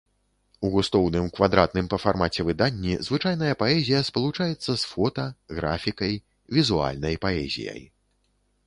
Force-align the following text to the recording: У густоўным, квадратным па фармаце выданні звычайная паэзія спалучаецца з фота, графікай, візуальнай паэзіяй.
У 0.67 0.69
густоўным, 0.75 1.27
квадратным 1.39 1.89
па 1.91 1.99
фармаце 2.05 2.45
выданні 2.47 2.95
звычайная 3.09 3.53
паэзія 3.61 4.01
спалучаецца 4.09 4.67
з 4.75 4.79
фота, 4.95 5.27
графікай, 5.61 6.13
візуальнай 6.61 7.15
паэзіяй. 7.29 7.81